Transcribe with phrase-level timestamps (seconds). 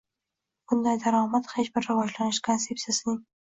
[0.73, 3.25] Bunday daromad hech bir rivojlanish konsepsiyasining